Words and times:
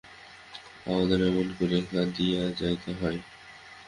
আমাদের 0.85 1.19
এমন 1.29 1.47
করিয়াও 1.57 1.89
কাঁদাইয়া 1.91 2.43
যাইতে 2.59 2.91
হয়! 2.93 3.19